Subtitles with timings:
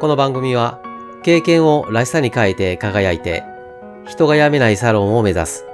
[0.00, 0.80] この番組は
[1.24, 3.42] 経験をらしさに変えて輝いて
[4.06, 5.64] 人が辞めないサロンを目指す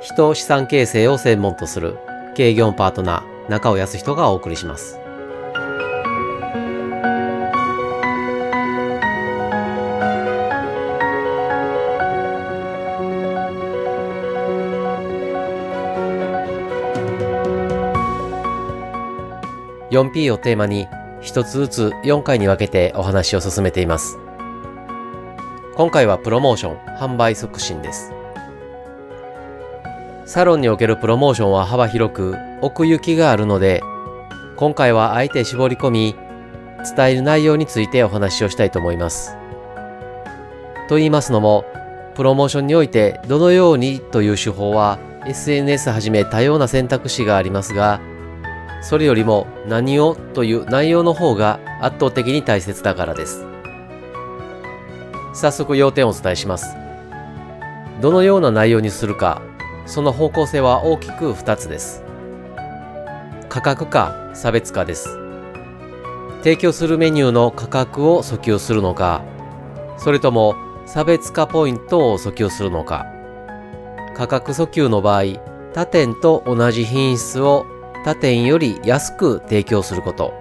[0.00, 1.96] 人資産形成を専門とする
[2.34, 4.98] 経業パートナー中尾康人がお送りします。
[19.90, 20.86] 4P をテーマに
[21.28, 24.18] 一つずつ4回に分けてお話を進めています。
[25.74, 28.14] 今回はプロモーション販売促進です。
[30.24, 33.82] サロンにおけるプロモーションは幅広く奥行きがあるので
[34.56, 36.16] 今回はあえて絞り込み
[36.96, 39.36] 伝える内容についてお話をしたいと思います。
[40.88, 41.66] と言いますのも
[42.14, 48.00] プロモーションにおいてどのようにという手法は SNS はじめ多様な選択肢がありますが
[48.80, 53.44] それよりも何をという内容の方が圧倒的に大切だからです。
[55.34, 56.76] 早速要点をお伝えします。
[58.00, 59.42] どのような内容にするか、
[59.86, 62.02] その方向性は大きく2つです。
[63.48, 65.18] 価格か差別化です。
[66.42, 69.22] 提供するメニューの価格を訴求するのか、
[69.96, 70.54] それとも
[70.86, 73.06] 差別化ポイントを訴求するのか。
[74.14, 75.22] 価格訴求の場合、
[75.74, 77.66] 他店と同じ品質を
[78.08, 80.32] 他店より安く提供すること。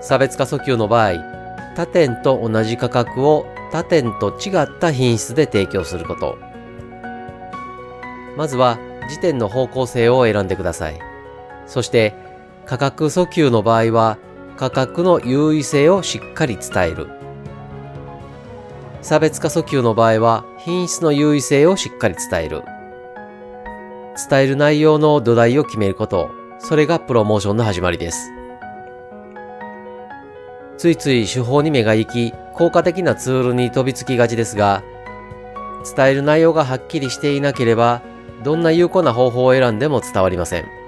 [0.00, 1.12] 差別化訴求の場合、
[1.76, 6.36] 他店と同じ価格を他店と違った品質で提供すること。
[8.36, 8.76] まずは
[9.08, 10.98] 時点の方向性を選んでください。
[11.64, 12.12] そして
[12.64, 14.18] 価格訴求の場合は
[14.56, 17.06] 価格の優位性をしっかり伝える。
[19.00, 22.64] 差別化訴求の場合は品質の優位性をしっかり伝える。
[24.16, 28.30] 伝える内容の土台を決めること、それがプロモーションの始まりです。
[30.78, 34.82] ついつい手法に目が行き、効果的なツールに飛びつきがちですが、
[35.96, 38.02] 伝える内容がはっきりしていなければ、
[38.42, 40.85] どんな有効な方法を選んでも伝わりません。